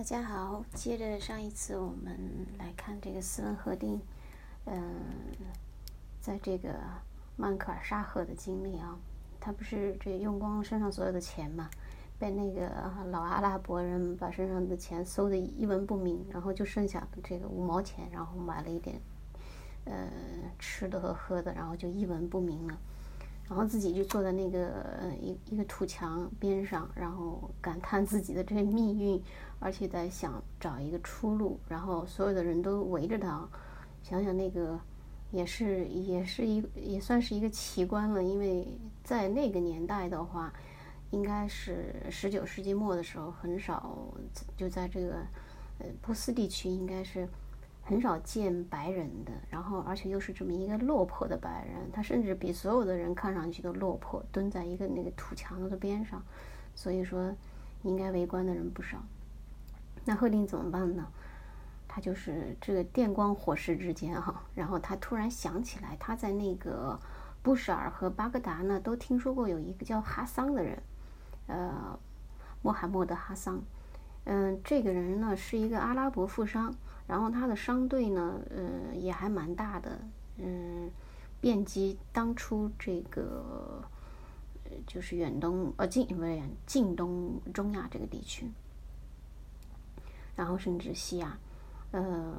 [0.00, 4.00] 大家好，接着上一次我们来看这个斯文赫定，
[4.64, 4.82] 嗯，
[6.22, 6.74] 在这个
[7.36, 8.98] 曼克尔沙赫的经历啊，
[9.38, 11.68] 他不是这用光身上所有的钱嘛，
[12.18, 18.98] 被那个老阿拉伯人把身上的钱搜的一文不名，然后就剩下这个五毛钱，然后买了一点，
[19.84, 20.08] 呃，
[20.58, 22.78] 吃的和喝的，然后就一文不名了。
[23.50, 24.86] 然后自己就坐在那个
[25.20, 29.20] 一一个土墙边上，然后感叹自己的这命运，
[29.58, 31.58] 而且在想找一个出路。
[31.68, 33.48] 然后所有的人都围着他，
[34.04, 34.78] 想想那个
[35.32, 38.68] 也是也是一也算是一个奇观了，因为
[39.02, 40.52] 在那个年代的话，
[41.10, 43.98] 应该是十九世纪末的时候，很少
[44.56, 45.14] 就在这个
[45.80, 47.28] 呃波斯地区应该是。
[47.82, 56.22] 很少见白人的，然后而且又是这么一个落魄的白人，他甚至比所有的人看上去都落魄，蹲在一个那个土墙的边上，
[56.74, 57.34] 所以说
[57.82, 58.98] 应该围观的人不少。
[60.04, 61.06] 那赫定怎么办呢？
[61.88, 66.96] 他就是这个电光火石之间哈，然后他突然想起来，他在那个
[67.42, 70.80] 布什尔和巴格达呢都听说过有一个叫哈桑的人，
[71.48, 71.98] 呃，
[72.62, 73.60] 穆罕默德哈桑，
[74.26, 76.72] 嗯，这个人呢是一个阿拉伯富商。
[77.10, 79.98] 然后他的商队呢，呃，也还蛮大的，
[80.36, 80.88] 嗯，
[81.40, 83.82] 遍及当初这个，
[84.62, 88.48] 呃，就是远东，呃，近不是近东中亚这个地区，
[90.36, 91.36] 然后甚至西亚，
[91.90, 92.32] 呃，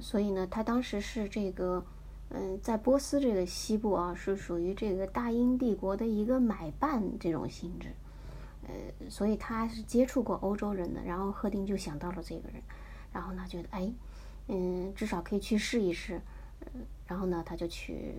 [0.00, 1.84] 所以呢，他当时是这个，
[2.28, 7.88] 嗯，在波斯这个西部啊，是属于这个大英帝国的一个买办这种性质，
[8.68, 12.62] 呃，所以他是接触过欧洲人的，然后赫定就想到了这个人，
[13.12, 13.92] 然后呢，觉得哎。
[14.48, 16.20] 嗯，至少可以去试一试。
[17.06, 18.14] 然后呢，他就去，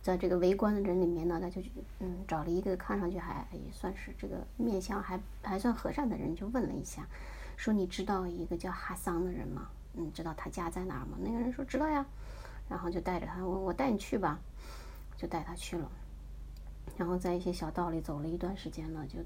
[0.00, 1.60] 在这个围观的人里面呢，他就
[1.98, 7.06] 嗯找了一个看上去还也算是这个面相还还算和善的人，就问了一下，
[7.56, 9.68] 说你知道一个叫哈桑的人吗？
[9.94, 11.18] 嗯，知道他家在哪儿吗？
[11.20, 12.06] 那个人说知道呀。
[12.68, 14.38] 然后就带着他，我我带你去吧，
[15.16, 15.90] 就带他去了。
[16.96, 19.18] 然后在一些小道里走了一段时间呢，就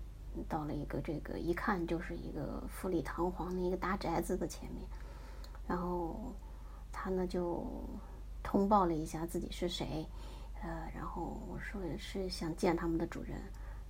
[0.48, 4.82] 到了一个这个一看就是一个富丽堂皇的一个大宅子的前面。
[5.66, 6.34] 然后
[6.92, 7.66] 他呢就
[8.42, 10.06] 通报了一下自己是谁，
[10.62, 13.40] 呃，然后我说是想见他们的主人，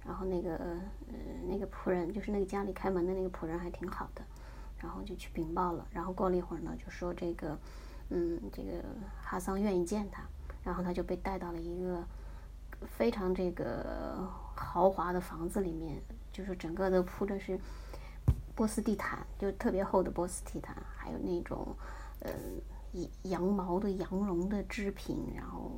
[0.05, 1.15] 然后那个呃
[1.49, 4.23] 那个仆人就是那个家里开门的那个仆人还挺好的，
[4.79, 7.59] 然后就去禀报了，然后过了一会儿呢就说这个
[8.11, 8.85] 嗯这个
[9.23, 10.23] 哈桑愿意见他，
[10.63, 12.05] 然后他就被带到了一个
[12.87, 16.01] 非常这个豪华的房子里面，
[16.33, 17.59] 就是整个都铺的是。
[18.55, 21.75] 波斯地毯就特别厚的波斯地毯，还有那种，
[22.21, 22.31] 呃，
[23.23, 25.73] 羊毛的、羊绒的织品，然后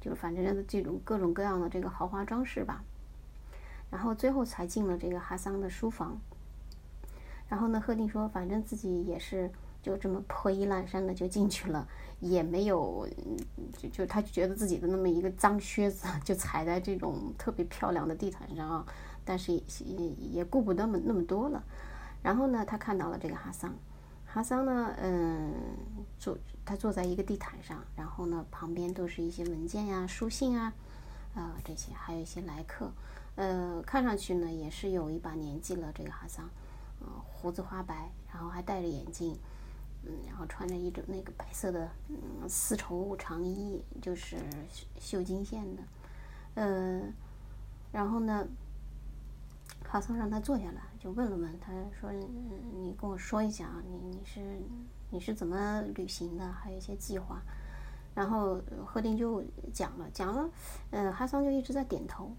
[0.00, 2.82] 就反正这种各种各样的这个豪华装饰吧。
[3.90, 6.18] 然后最后才进了这个哈桑的书房。
[7.48, 9.50] 然后呢，赫定说，反正自己也是
[9.82, 11.86] 就这么破衣烂衫的就进去了，
[12.18, 13.06] 也没有
[13.76, 18.86] 就就他觉得自己的那么一个脏靴子就踩在这种特别漂亮的地毯上啊，
[19.24, 21.62] 但是也也顾不得那么那么多了。
[22.22, 23.74] 然后呢，他看到了这个哈桑，
[24.26, 25.52] 哈桑呢，嗯，
[26.18, 30.72] 坐他坐在一个地毯上，然后呢，旁边都是一些文件呀、书信啊，
[31.34, 32.92] 呃，这些还有一些来客，
[33.34, 35.90] 呃，看上去呢也是有一把年纪了。
[35.92, 36.48] 这个哈桑，
[37.00, 39.36] 呃，胡子花白，然后还戴着眼镜，
[40.04, 44.36] 嗯，然后穿着一种那个白色的嗯丝绸长衣，就是
[45.00, 45.82] 绣金线的，
[46.54, 47.02] 呃，
[47.90, 48.46] 然后呢。
[49.84, 52.12] 哈桑让他坐下来，就问了问，他说
[52.78, 54.40] ：“你跟我说一下啊，你你是
[55.10, 56.46] 你是怎么旅行的？
[56.52, 57.42] 还有一些计划。”
[58.14, 59.42] 然后赫定就
[59.72, 60.48] 讲了，讲了，
[60.90, 62.30] 呃，哈桑就一直在点头，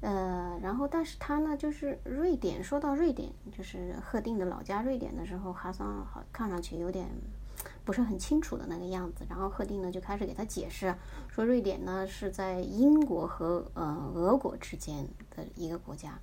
[0.00, 7.06] 呃，然后但是他呢，就是瑞典，说到瑞典，就是赫定的老家瑞典的时候，哈桑好看上去有点
[7.84, 9.24] 不是很清楚的那个样子。
[9.28, 10.92] 然后赫定呢就开始给他解释，
[11.28, 15.06] 说瑞典呢是在英国和呃俄国之间
[15.36, 16.18] 的一个国家。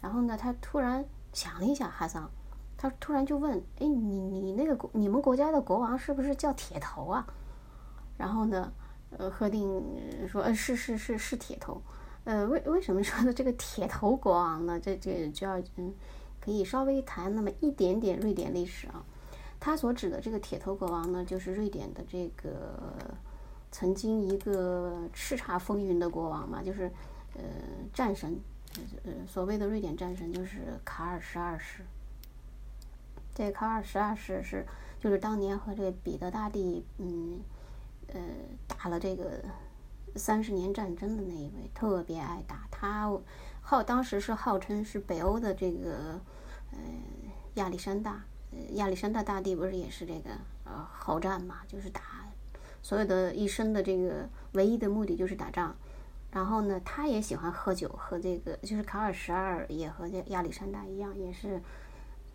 [0.00, 2.30] 然后呢，他突然想了一下，哈桑，
[2.76, 7.26] 他突然就问：“哎，你你那个国，你们国家的国王是不是叫铁头啊？”
[8.16, 8.72] 然后呢，
[9.16, 9.82] 呃，赫定
[10.28, 11.82] 说：“呃，是是是是铁头。”
[12.24, 14.78] 呃，为为什么说的这个铁头国王呢？
[14.78, 15.94] 这这就要嗯，
[16.40, 19.02] 可以稍微谈那么一点点瑞典历史啊。
[19.58, 22.78] 他所指的这个铁头国王呢，就是瑞典的这个
[23.72, 26.92] 曾经一个叱咤风云的国王嘛，就是
[27.34, 27.42] 呃
[27.92, 28.38] 战神。
[29.04, 31.82] 呃，所谓的瑞典战神就是卡尔十二世。
[33.34, 34.66] 这卡尔十二世是
[35.00, 37.40] 就是当年和这个彼得大帝，嗯，
[38.08, 38.20] 呃，
[38.66, 39.44] 打了这个
[40.16, 42.66] 三十年战争的那一位，特别爱打。
[42.70, 43.10] 他
[43.60, 46.20] 号当时是号称是北欧的这个
[46.72, 46.78] 呃
[47.54, 48.24] 亚历山大。
[48.72, 50.30] 亚历山大大帝不是也是这个
[50.64, 52.00] 呃好战嘛，就是打，
[52.82, 55.76] 所有的一生的这个唯一的目的就是打仗。
[56.30, 61.60] 然后呢，他也喜欢喝酒，和这个就是卡尔十二也和这亚历山大一样，也是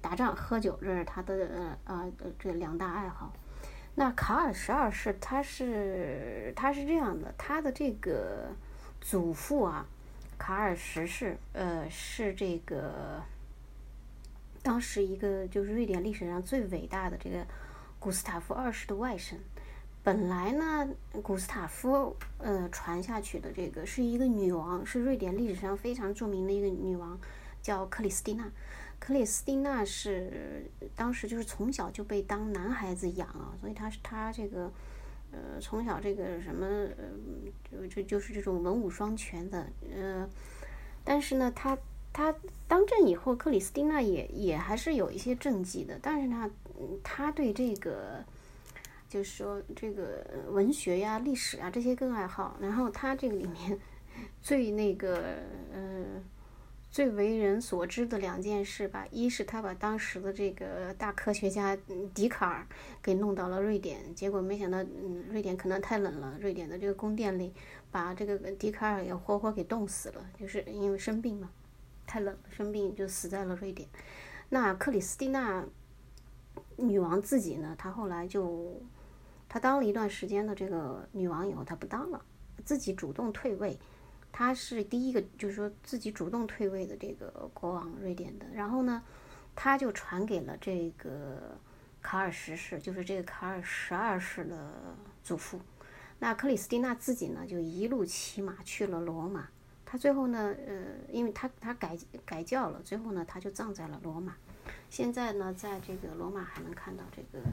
[0.01, 3.31] 打仗喝酒，这是他的呃呃这两大爱好。
[3.95, 8.49] 那卡尔十二世他是他是这样的，他的这个
[8.99, 9.85] 祖父啊，
[10.37, 13.21] 卡尔十世，呃是这个。
[14.63, 17.45] 当时一个就是瑞典历史上最伟大的这个
[17.99, 19.35] 古斯塔夫二世的外甥，
[20.03, 20.87] 本来呢，
[21.21, 27.17] 古斯塔夫呃传下去的这个是一个女王，是瑞典历史上非常著名的一个女王，
[27.61, 28.51] 叫克里斯蒂娜。
[28.99, 34.71] 克里斯蒂娜是当时就是从小就被当男孩子养啊，所以她是她这个
[35.31, 37.03] 呃从小这个什么呃
[37.71, 39.65] 就就就是这种文武双全的
[39.95, 40.29] 呃，
[41.03, 41.77] 但是呢她。
[42.15, 42.31] 他
[42.67, 46.47] 当政以后，克里斯蒂娜也也还是有一些政绩的，但是呢，
[47.01, 48.23] 他对这个
[49.13, 52.57] 就是说这个文学呀、历史啊这些更爱好。
[52.59, 53.79] 然后他这个里面
[54.41, 55.37] 最那个
[55.71, 56.03] 呃
[56.89, 61.77] 最为人所知的两件事吧，一是他把当时的这个大科学家
[62.15, 62.65] 笛卡尔
[63.03, 67.53] 给弄到了瑞典，结果没想到嗯瑞典可能太冷了，瑞典的这个宫殿里
[67.91, 71.51] 把这个笛卡尔也活活给冻死了，就是因为生病嘛。
[72.05, 73.87] 太冷，生病就死在了瑞典。
[74.49, 75.65] 那克里斯蒂娜
[76.75, 77.73] 女王自己呢？
[77.77, 78.81] 她后来就，
[79.53, 82.19] 她当了一段时间的这个女王以后，她不当了，
[82.65, 83.77] 自己主动退位。
[84.31, 88.47] 她是第一个，就是说自己主动退位的这个国王，瑞典的。
[88.51, 89.03] 然后呢，
[89.53, 91.55] 她就传给了这个
[92.01, 94.73] 卡尔十世，就是这个卡尔十二世的
[95.23, 95.59] 祖父。
[96.17, 99.49] 那克里斯蒂娜自己呢，就一路骑马去了罗马。
[99.85, 101.95] 他最后呢，呃，因为他他改
[102.25, 104.35] 改教了，最后呢，他就葬在了罗马。
[104.93, 107.43] 现在呢，在这个罗马还能看到这个，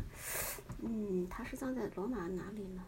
[0.82, 2.84] 嗯，他是葬在罗马哪里呢？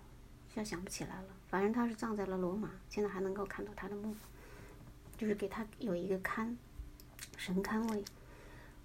[0.46, 1.28] 现在想不起来了。
[1.48, 4.14] 反正他是葬在了罗马，现在还能够看到他的墓，
[5.16, 6.54] 就是给他有一个龛，
[7.38, 8.04] 神龛位。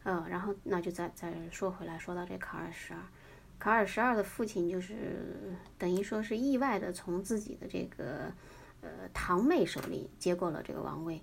[0.03, 3.01] 呃，然后那就再再说回来，说到这卡尔十二，
[3.59, 8.31] 卡尔十二的父亲就是等于说是意外的从自己的这个。
[8.79, 11.19] 呃，堂妹手里接过了这个王位，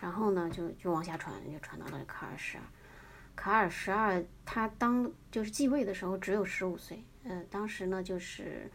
[0.00, 2.64] 然后呢，就就往下传，就传到了卡尔十二。
[3.36, 8.70] 卡尔十二他当就是继位的时候只有十五岁，呃，当时呢就是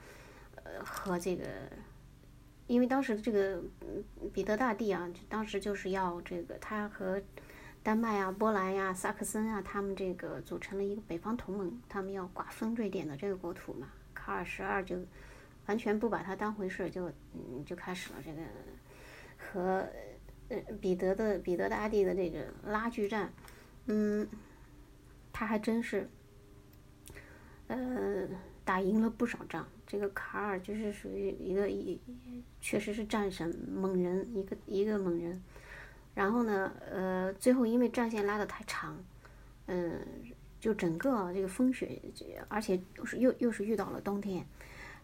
[0.55, 1.45] 呃和这个，
[2.67, 3.61] 因为当时这个
[4.33, 7.21] 彼得大帝啊，当时就是要这个他和
[7.81, 13.87] 丹麦啊、波兰呀、萨克森啊，他们这个组成了一个北方同盟，他们要瓜分瑞典的这个国土嘛。
[14.13, 14.97] 卡尔十二就。
[15.65, 18.41] 完全不把他当回事，就嗯就开始了这个
[19.37, 19.87] 和
[20.47, 23.31] 呃彼得的彼得大帝的这个拉锯战，
[23.85, 24.27] 嗯，
[25.39, 26.05] 他还真是
[27.67, 28.27] 呃
[28.65, 29.65] 打赢了不少仗。
[29.87, 31.97] 这个卡尔就是属于一个一
[32.59, 35.41] 确实是战神猛人，一个一个猛人。
[36.13, 39.01] 然后呢，呃，最后因为战线拉得太长，
[39.67, 40.05] 嗯，
[40.59, 42.01] 就整个这个风雪，
[42.49, 44.45] 而且又是又又是遇到了冬天。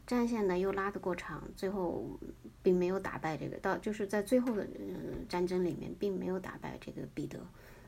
[0.06, 2.20] 战线呢又拉得过长，最后
[2.62, 7.40] 并没有打败这个，到就是在最后的嗯战争里面并没有打败这个彼得，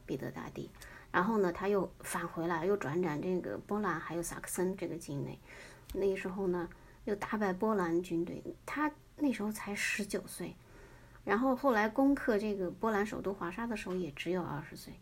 [0.06, 0.70] 彼得大帝。
[1.18, 5.40] 然后呢他又返回来，又转战这个波兰还有萨克森这个境内。
[5.96, 6.70] 那个时候呢
[7.06, 10.56] 又打败波兰军队，他那时候才十九岁。
[11.26, 14.94] 然后后来攻克这个波兰首都华沙的时候也只有二十岁。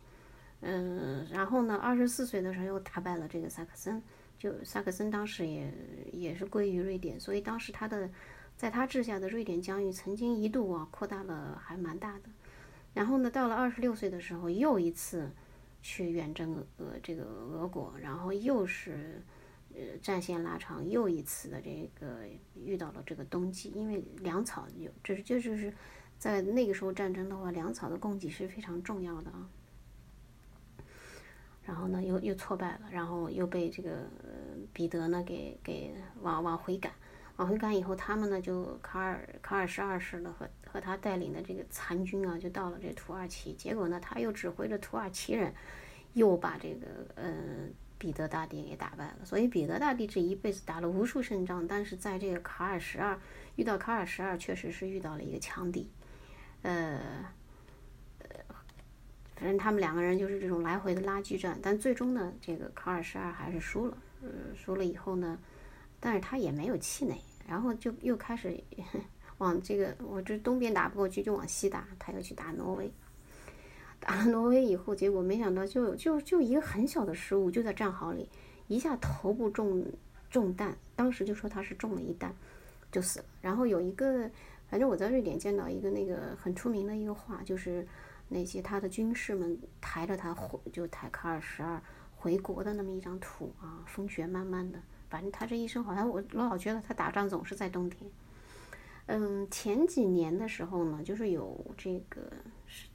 [0.61, 4.01] 嗯，然后呢二十四岁的时候又打败了这个萨克森。
[4.39, 5.73] 就萨克森当时也
[6.13, 8.09] 也是归于瑞典，所以当时他的
[8.55, 12.29] 在他治下的瑞典疆域曾经一度啊扩大了还蛮大的。
[12.93, 15.29] 然后呢，到了二十六岁的时候，又一次
[15.87, 19.21] 去远征俄这个俄国，然后又是
[19.75, 22.21] 呃战线拉长，又一次的这个
[22.55, 25.71] 遇到了这个冬季，因为粮草有这是就是
[26.17, 29.47] 在那个时候战争的话，粮草的供给是非常重要的啊。
[31.65, 34.09] 然后呢，又又挫败了，然后又被这个
[34.73, 36.91] 彼得呢给给往往回赶，
[37.35, 45.53] 往回赶以后，他们呢就卡尔卡尔十二世呢和和他带领的这个残军啊，就到了这土耳其，结果呢，他又指挥着土耳其人，
[46.11, 47.33] 又把这个呃
[47.97, 49.19] 彼得大帝给打败了。
[49.23, 53.17] 所以彼得大帝这一辈子打了无数胜仗，但是在这个卡尔十二
[53.55, 55.89] 遇到卡尔十二，确实是遇到了一个强敌，
[56.63, 56.99] 呃。
[59.37, 63.97] 反正他们两个人就是这种来回的拉锯战，但最终呢，这个卡尔十二还是输了。
[64.21, 65.39] 呃，输了以后呢，
[66.01, 67.15] 但是他也没有气馁，
[67.47, 68.61] 然后就又开始
[69.37, 72.91] 往这个我这东边打不过去，就往西打，他要去打挪威。
[73.99, 78.29] 打了挪威以后，结果没想到就就就一个很小的失误，就在战壕里
[78.67, 79.85] 一下头部中
[80.29, 82.35] 中弹，当时就说他是中了一弹
[82.91, 83.25] 就死了。
[83.41, 84.29] 然后有一个，
[84.69, 87.87] 反正我在瑞典见到一个那个很出名的一个画，就是
[88.29, 91.81] 那些他的军士们抬着他回就抬卡尔十二
[92.15, 94.79] 回国的那么一张图啊，风雪漫漫的。
[95.09, 98.09] 反正他这一生好像我我老觉得他打仗总是在冬天。
[99.07, 102.21] 嗯，前几年的时候呢，就是有这个
[102.65, 102.87] 是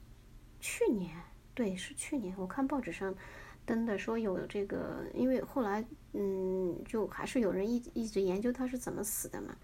[0.59, 1.09] 去年，
[1.53, 3.15] 对，是去年，我看报纸上
[3.65, 9.55] 登的说有这个，因为后来嗯，就还是有人一一直研究他是怎么死的嘛。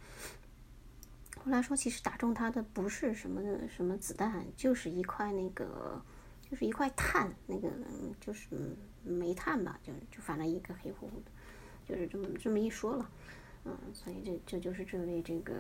[1.44, 6.02] 后来说其实打中他的不是什么什么子弹，就是一块那个，
[6.50, 7.70] 就是一块碳，那个
[8.22, 8.48] 就是
[9.04, 11.32] 煤炭吧，就就反正一个黑乎乎的，
[11.86, 13.10] 就是这么这么一说了，
[13.66, 15.54] 嗯，所以这这就是这位这个。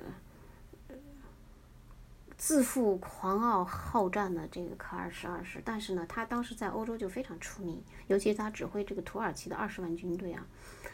[2.37, 10.45] 自负狂傲好战的这个卡尔十二世，但是呢，他当时在欧洲就非常出名，尤其他指挥这个土耳其的二十万军队啊，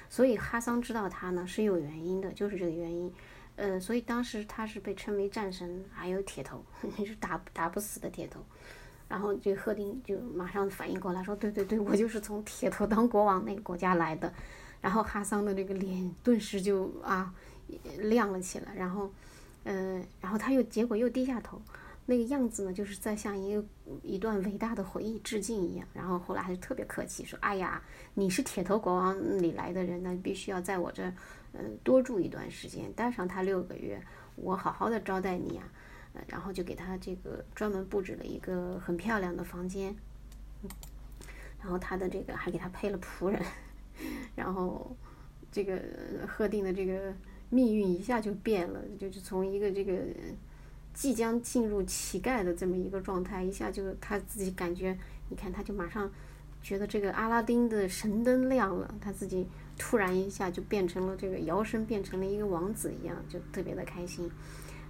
[0.10, 3.14] 所以哈桑知道他呢是有原因的，就是这个原因，
[3.58, 6.64] 呃，所以当时他是被称为战神，还有铁头，
[7.06, 8.40] 是打打不死的铁头。
[9.10, 14.34] 然后这个赫丁就马上反应过来，说：“对对对，我就是从铁头当国王那个国家来的。”
[14.80, 17.34] 然后哈桑的这个脸顿时就啊
[18.00, 19.12] 亮了起来，然后。
[19.66, 21.62] 嗯，然后他又结果又低下头，
[22.06, 23.64] 那个样子呢，就是在向一个
[24.02, 25.88] 一段伟大的回忆致敬一样。
[25.94, 27.82] 然后后来还是特别客气，说：“哎呀，
[28.14, 31.04] 你是铁头国王里来的人呢，必须要在我这，
[31.54, 34.04] 嗯，多住一段时间，待上他六个月，
[34.36, 35.64] 我好好的招待你啊。”，
[36.28, 39.96] 然后就给他这个专门布置了一个很漂亮的房间，
[41.62, 43.42] 然后他的这个还给他配了仆人，
[44.36, 44.94] 然后
[45.52, 45.82] 这个
[46.28, 47.14] 贺定的这个。
[47.54, 49.94] 命运一下就变了，就是从一个这个
[50.92, 54.98] 即将进入乞丐的这么一个状态，一下就他自己感觉，
[55.30, 56.12] 你看他就马上
[56.64, 64.32] 觉得这个阿拉丁的神灯亮了，他自己突然一下就变成了这个摇身变成了一个王子一样，就特别的开心。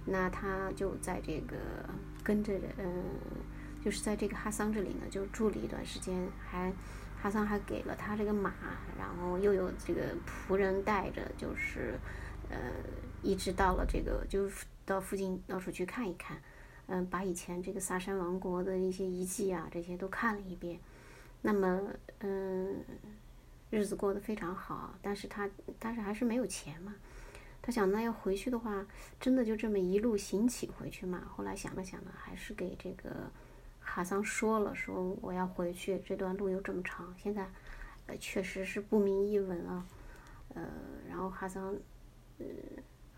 [0.06, 1.56] 那他就在这个
[2.22, 3.04] 跟着嗯，
[3.84, 6.72] 就是在这个哈桑这里呢，就住了一段时间，还
[7.20, 8.54] 哈桑还给了他这个马，
[8.98, 11.98] 然后又有这个仆人带着，就是。
[12.54, 12.70] 呃，
[13.20, 16.40] 一直到了这个，就是到附近到处去看一看，
[16.86, 20.78] 嗯，把以前这个萨珊王国的一些遗迹啊，这些都看了一遍。
[21.42, 21.82] 那么，
[22.20, 22.76] 嗯，
[23.70, 26.94] 日子过得非常好，但是他，但是还是没有钱嘛。
[27.60, 28.86] 他想，那要回去的话，
[29.18, 31.24] 真的就这么一路行乞回去嘛？
[31.34, 33.28] 后来想了想呢，还是给这个
[33.80, 37.50] 哈桑说了，说我要回去，这段路又这么长，现在，
[38.06, 39.84] 呃，确实是不明一文啊。
[40.54, 40.62] 呃，
[41.08, 41.74] 然后哈桑。
[42.38, 42.44] 呃，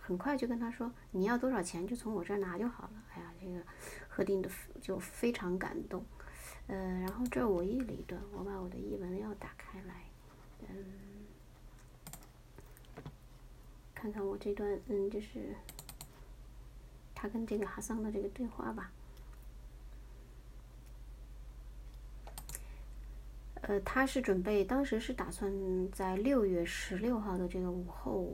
[0.00, 3.60] 很快就跟他说：“你要多少钱就从我这儿拿就好了。”哎呀，这个
[4.08, 6.04] 贺定的就非常感动。
[6.68, 10.04] 呃，然后这我译了一段，我把我的译文要打开来，
[10.68, 10.84] 嗯，
[13.94, 15.54] 看看我这段，嗯，就是
[17.14, 18.90] 他跟这个哈桑的这个对话吧。
[23.68, 25.52] 呃，他是准备，当时是打算
[25.90, 28.32] 在六月十六号的这个午后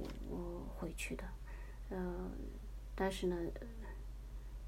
[0.77, 1.25] 回去的，
[1.89, 2.31] 呃，
[2.95, 3.35] 但是呢，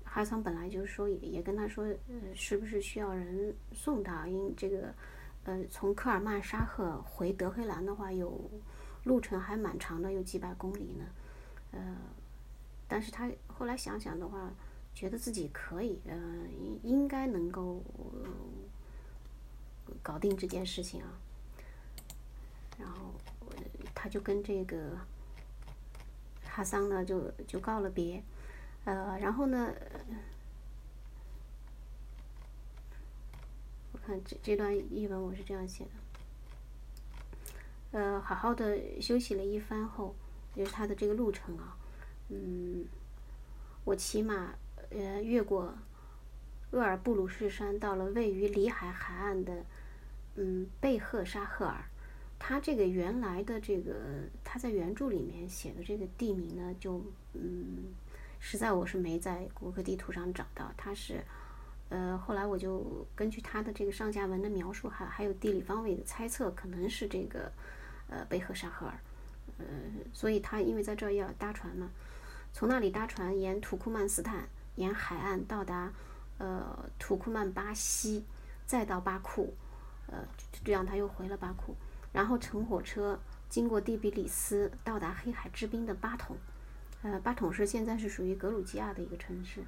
[0.04, 4.26] 哈桑本来就是说也也跟他说，呃，是不是需要人送他？
[4.26, 4.94] 因这个，
[5.44, 8.50] 呃，从科尔曼沙赫回德黑兰的话，有
[9.02, 11.04] 路程还蛮长的，有几百公里呢，
[11.73, 11.97] 呃，
[12.88, 14.50] 但是他后来想想的话，
[14.94, 16.16] 觉得自己可以，呃，
[16.59, 17.83] 应应该能够。
[20.02, 21.08] 搞定这件事情啊，
[22.78, 23.12] 然后
[23.94, 24.98] 他就跟这个
[26.44, 28.22] 哈桑呢就就告了别，
[28.84, 29.72] 呃，然后呢，
[33.92, 40.14] 我看这这段译文我是这样写的，呃，好好的休息了一番后，
[40.54, 41.76] 就是他的这个路程啊，
[42.28, 42.86] 嗯，
[43.84, 44.54] 我骑马
[44.90, 45.74] 呃越过
[46.74, 49.64] 厄尔布鲁士山，到了位于里海海岸的。
[50.36, 51.84] 嗯，贝赫沙赫尔，
[52.40, 53.94] 他这个原来的这个
[54.42, 57.00] 他在原著里面写的这个地名呢，就
[57.34, 57.84] 嗯，
[58.40, 60.72] 实在我是没在谷歌地图上找到。
[60.76, 61.22] 他是，
[61.88, 67.52] 呃，后来我就根据他的这个上下文的描述，还还有地理方位的猜测，可能是这个
[68.08, 68.98] 呃贝赫沙赫尔，
[69.58, 69.64] 呃，
[70.12, 71.88] 所以他因为在这要搭船嘛，
[72.52, 75.92] 从那里搭船沿土库曼斯坦沿海岸到达
[76.38, 78.24] 呃土库曼巴西，
[78.66, 79.54] 再到巴库。
[80.06, 80.18] 呃，
[80.62, 81.74] 这样他又回了巴库，
[82.12, 86.36] 然后乘火车经过第比里斯，到达黑海之滨的巴统。
[87.02, 89.64] 呃，巴统是现在是属于格鲁吉亚的一个城市，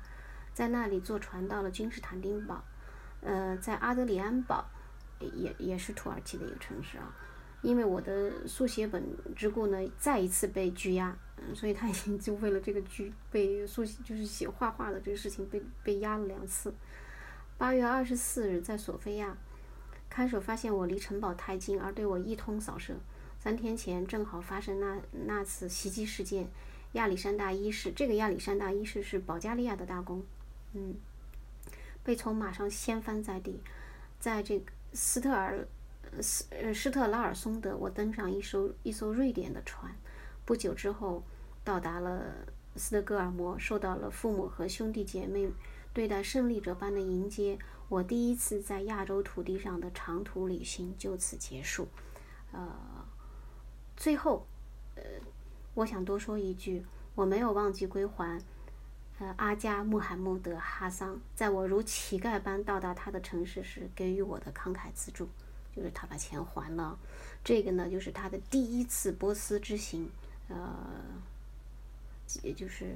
[0.52, 2.62] 在那里坐船到了君士坦丁堡。
[3.22, 4.64] 呃，在阿德里安堡，
[5.20, 7.14] 也也是土耳其的一个城市啊。
[7.66, 9.02] 因为我的速写本
[9.34, 16.72] 之故呢，再一次被拘押，嗯，所以他已经就为了这个拘被速写就是写画画的这个事情被被压了两次。
[17.58, 19.36] 八月二十四日，在索菲亚，
[20.08, 22.94] 看守发现我离城堡太近，而对我一通扫射。
[23.40, 26.48] 三天前正好发生那那次袭击事件，
[26.92, 30.22] 亚历山大一世，这个亚历山大一世是保加利亚的大公，
[30.72, 30.94] 嗯，
[32.04, 33.60] 被从马上掀翻在地，
[34.20, 35.66] 在这个斯特尔。
[36.22, 39.94] 斯呃施特拉尔松德，我登上一艘一艘瑞典的船，
[40.44, 41.22] 不久之后
[41.64, 42.34] 到达了
[42.76, 45.50] 斯德哥尔摩，受到了父母和兄弟姐妹
[45.92, 47.58] 对待胜利者般的迎接。
[47.88, 51.86] 我第一次在亚洲土地上的长途旅行就此结束。
[52.52, 52.74] 呃，
[53.96, 54.46] 最后，
[54.96, 55.02] 呃，
[55.74, 58.42] 我想多说一句，我没有忘记归还
[59.20, 65.28] 呃阿加穆罕默德哈桑，在我如乞丐般到达他的城市时给予我的慷慨资助。
[65.76, 66.98] 就是他把钱还了，
[67.44, 70.08] 这个呢，就是他的第一次波斯之行，
[70.48, 70.74] 呃，
[72.42, 72.86] 也就是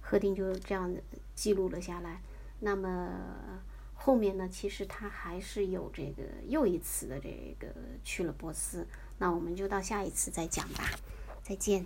[0.00, 0.94] 赫定就这样
[1.34, 2.20] 记录了下来。
[2.60, 3.10] 那么
[3.94, 7.66] 后面呢，其实他还是有这个又一次的这个
[8.04, 8.86] 去了波斯。
[9.18, 10.84] 那我们就到下一次再讲吧，
[11.42, 11.84] 再见。